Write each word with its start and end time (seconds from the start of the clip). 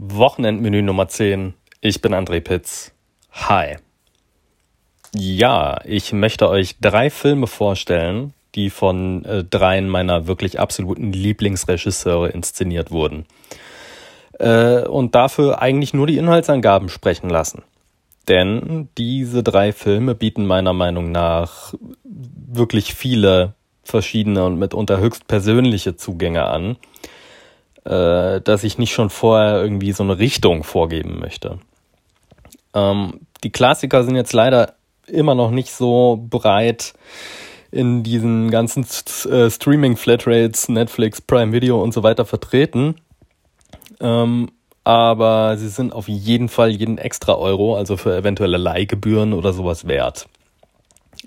Wochenendmenü 0.00 0.82
Nummer 0.82 1.08
10. 1.08 1.54
Ich 1.80 2.00
bin 2.00 2.14
André 2.14 2.38
Pitz. 2.40 2.92
Hi. 3.32 3.78
Ja, 5.12 5.80
ich 5.84 6.12
möchte 6.12 6.48
euch 6.48 6.76
drei 6.80 7.10
Filme 7.10 7.48
vorstellen, 7.48 8.32
die 8.54 8.70
von 8.70 9.24
äh, 9.24 9.42
dreien 9.42 9.88
meiner 9.88 10.28
wirklich 10.28 10.60
absoluten 10.60 11.12
Lieblingsregisseure 11.12 12.28
inszeniert 12.28 12.92
wurden. 12.92 13.26
Äh, 14.38 14.82
und 14.82 15.16
dafür 15.16 15.60
eigentlich 15.60 15.94
nur 15.94 16.06
die 16.06 16.18
Inhaltsangaben 16.18 16.90
sprechen 16.90 17.28
lassen. 17.28 17.64
Denn 18.28 18.88
diese 18.96 19.42
drei 19.42 19.72
Filme 19.72 20.14
bieten 20.14 20.46
meiner 20.46 20.74
Meinung 20.74 21.10
nach 21.10 21.74
wirklich 22.04 22.94
viele 22.94 23.54
verschiedene 23.82 24.44
und 24.44 24.60
mitunter 24.60 25.00
höchst 25.00 25.26
persönliche 25.26 25.96
Zugänge 25.96 26.44
an 26.44 26.76
äh, 27.84 28.40
dass 28.40 28.64
ich 28.64 28.78
nicht 28.78 28.92
schon 28.92 29.10
vorher 29.10 29.62
irgendwie 29.62 29.92
so 29.92 30.02
eine 30.02 30.18
Richtung 30.18 30.64
vorgeben 30.64 31.18
möchte. 31.18 31.58
Ähm, 32.74 33.20
die 33.44 33.50
Klassiker 33.50 34.04
sind 34.04 34.16
jetzt 34.16 34.32
leider 34.32 34.74
immer 35.06 35.34
noch 35.34 35.50
nicht 35.50 35.72
so 35.72 36.18
breit 36.28 36.94
in 37.70 38.02
diesen 38.02 38.50
ganzen 38.50 38.84
äh, 39.30 39.50
Streaming-Flatrates, 39.50 40.68
Netflix, 40.68 41.20
Prime 41.20 41.52
Video 41.52 41.82
und 41.82 41.92
so 41.92 42.02
weiter 42.02 42.24
vertreten. 42.24 42.96
Ähm, 44.00 44.50
aber 44.84 45.58
sie 45.58 45.68
sind 45.68 45.92
auf 45.92 46.08
jeden 46.08 46.48
Fall 46.48 46.70
jeden 46.70 46.96
extra 46.96 47.34
Euro, 47.34 47.76
also 47.76 47.96
für 47.98 48.16
eventuelle 48.16 48.56
Leihgebühren 48.56 49.34
oder 49.34 49.52
sowas 49.52 49.86
wert. 49.86 50.28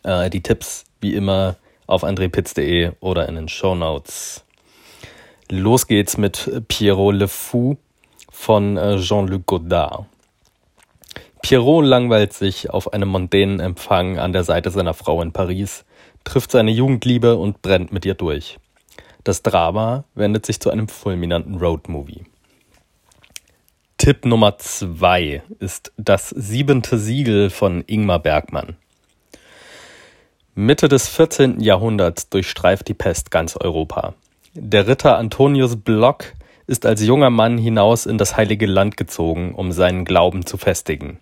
Äh, 0.04 0.30
die 0.32 0.42
Tipps 0.42 0.86
wie 1.00 1.14
immer 1.14 1.58
auf 1.86 2.04
andrepitz.de 2.04 2.94
oder 3.02 3.30
in 3.30 3.36
den 3.36 3.50
Show 3.50 3.76
Notes. 3.76 4.44
Los 5.54 5.86
geht's 5.86 6.18
mit 6.18 6.50
Pierrot 6.70 7.14
Le 7.14 7.28
Fou 7.28 7.76
von 8.32 8.78
äh, 8.78 9.00
Jean-Luc 9.00 9.46
Godard. 9.46 10.06
Pierrot 11.42 11.84
langweilt 11.84 12.32
sich 12.32 12.70
auf 12.70 12.94
einem 12.94 13.10
mondänen 13.10 13.60
Empfang 13.60 14.18
an 14.18 14.32
der 14.32 14.46
Seite 14.46 14.72
seiner 14.72 14.94
Frau 14.94 15.22
in 15.22 15.34
Paris, 15.34 15.84
trifft 16.24 16.52
seine 16.52 16.72
Jugendliebe 16.72 17.36
und 17.36 17.62
brennt 17.62 17.92
mit 17.92 18.06
ihr 18.06 18.14
durch. 18.14 18.60
Das 19.26 19.44
Drama 19.44 20.06
wendet 20.16 20.46
sich 20.46 20.62
zu 20.62 20.70
einem 20.70 20.88
fulminanten 20.88 21.58
Roadmovie. 21.58 22.24
Tipp 23.98 24.24
Nummer 24.24 24.58
zwei 24.58 25.44
ist 25.60 25.92
das 25.98 26.30
siebente 26.30 26.98
Siegel 26.98 27.50
von 27.50 27.84
Ingmar 27.88 28.20
Bergmann. 28.20 28.78
Mitte 30.56 30.88
des 30.88 31.10
14. 31.10 31.60
Jahrhunderts 31.60 32.30
durchstreift 32.30 32.88
die 32.88 32.94
Pest 32.94 33.32
ganz 33.32 33.58
Europa. 33.58 34.14
Der 34.54 34.86
Ritter 34.86 35.18
Antonius 35.18 35.78
Block 35.78 36.34
ist 36.68 36.86
als 36.86 37.02
junger 37.02 37.30
Mann 37.30 37.58
hinaus 37.58 38.06
in 38.06 38.18
das 38.18 38.36
Heilige 38.36 38.66
Land 38.66 38.98
gezogen, 38.98 39.56
um 39.56 39.72
seinen 39.72 40.04
Glauben 40.04 40.46
zu 40.46 40.58
festigen. 40.58 41.20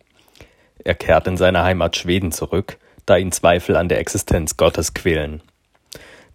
Er 0.84 0.96
kehrt 0.96 1.28
in 1.28 1.38
seine 1.38 1.62
Heimat 1.62 1.96
Schweden 1.96 2.32
zurück, 2.32 2.80
da 3.06 3.18
ihn 3.18 3.32
Zweifel 3.32 3.76
an 3.76 3.88
der 3.88 4.00
Existenz 4.00 4.58
Gottes 4.58 4.96
quälen. 4.96 5.44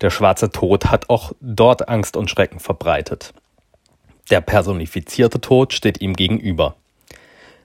Der 0.03 0.11
schwarze 0.11 0.51
Tod 0.51 0.87
hat 0.87 1.11
auch 1.11 1.33
dort 1.41 1.89
Angst 1.89 2.17
und 2.17 2.31
Schrecken 2.31 2.61
verbreitet. 2.61 3.35
Der 4.31 4.41
personifizierte 4.41 5.41
Tod 5.41 5.73
steht 5.73 6.01
ihm 6.01 6.15
gegenüber. 6.15 6.77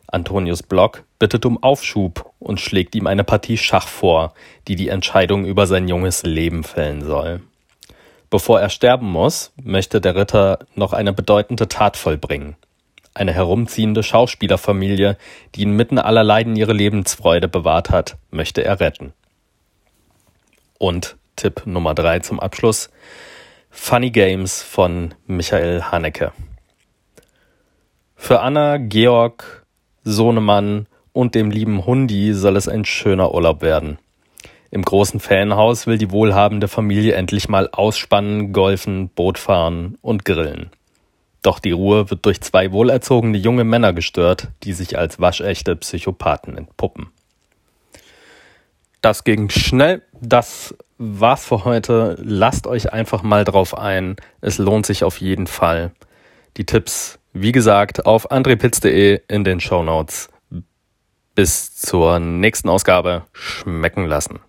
Antonius 0.07 0.63
Block 0.63 1.03
bittet 1.19 1.45
um 1.45 1.61
Aufschub 1.61 2.33
und 2.39 2.59
schlägt 2.59 2.95
ihm 2.95 3.05
eine 3.05 3.23
Partie 3.23 3.57
Schach 3.57 3.89
vor, 3.89 4.33
die 4.67 4.75
die 4.75 4.89
Entscheidung 4.89 5.45
über 5.45 5.67
sein 5.67 5.87
junges 5.87 6.23
Leben 6.23 6.63
fällen 6.63 7.05
soll. 7.05 7.41
Bevor 8.29 8.59
er 8.59 8.69
sterben 8.69 9.09
muss, 9.09 9.51
möchte 9.61 10.01
der 10.01 10.15
Ritter 10.15 10.59
noch 10.75 10.93
eine 10.93 11.13
bedeutende 11.13 11.67
Tat 11.67 11.97
vollbringen. 11.97 12.55
Eine 13.13 13.33
herumziehende 13.33 14.03
Schauspielerfamilie, 14.03 15.17
die 15.55 15.63
inmitten 15.63 15.97
aller 15.97 16.23
Leiden 16.23 16.55
ihre 16.55 16.73
Lebensfreude 16.73 17.47
bewahrt 17.47 17.89
hat, 17.89 18.17
möchte 18.29 18.63
er 18.63 18.79
retten. 18.79 19.13
Und 20.77 21.17
Tipp 21.35 21.63
Nummer 21.65 21.95
drei 21.95 22.19
zum 22.19 22.39
Abschluss. 22.39 22.89
Funny 23.71 24.11
Games 24.11 24.61
von 24.61 25.13
Michael 25.25 25.83
Haneke. 25.83 26.31
Für 28.15 28.41
Anna, 28.41 28.77
Georg, 28.77 29.65
Sohnemann 30.03 30.87
und 31.13 31.35
dem 31.35 31.49
lieben 31.49 31.85
Hundi 31.85 32.33
soll 32.33 32.57
es 32.57 32.67
ein 32.67 32.85
schöner 32.85 33.33
Urlaub 33.33 33.61
werden. 33.61 33.97
Im 34.71 34.83
großen 34.83 35.19
Fanhaus 35.19 35.87
will 35.87 35.97
die 35.97 36.11
wohlhabende 36.11 36.67
Familie 36.67 37.13
endlich 37.13 37.49
mal 37.49 37.69
ausspannen, 37.71 38.53
golfen, 38.53 39.09
Boot 39.09 39.39
fahren 39.39 39.97
und 40.01 40.25
grillen. 40.25 40.69
Doch 41.41 41.59
die 41.59 41.71
Ruhe 41.71 42.09
wird 42.09 42.25
durch 42.25 42.41
zwei 42.41 42.71
wohlerzogene 42.71 43.37
junge 43.37 43.63
Männer 43.63 43.93
gestört, 43.93 44.49
die 44.63 44.73
sich 44.73 44.97
als 44.97 45.19
waschechte 45.19 45.75
Psychopathen 45.75 46.57
entpuppen. 46.57 47.07
Das 49.01 49.23
ging 49.23 49.49
schnell. 49.49 50.03
Das 50.19 50.75
war's 50.97 51.45
für 51.45 51.63
heute. 51.63 52.17
Lasst 52.21 52.67
euch 52.67 52.91
einfach 52.91 53.23
mal 53.23 53.45
drauf 53.45 53.77
ein. 53.77 54.17
Es 54.41 54.57
lohnt 54.57 54.85
sich 54.85 55.03
auf 55.03 55.21
jeden 55.21 55.47
Fall. 55.47 55.91
Die 56.57 56.65
Tipps, 56.65 57.19
wie 57.31 57.53
gesagt, 57.53 58.05
auf 58.05 58.29
andrepitz.de 58.31 59.21
in 59.29 59.43
den 59.45 59.61
Show 59.61 59.81
Notes. 59.81 60.29
Bis 61.33 61.73
zur 61.75 62.19
nächsten 62.19 62.67
Ausgabe. 62.67 63.23
Schmecken 63.31 64.05
lassen. 64.05 64.39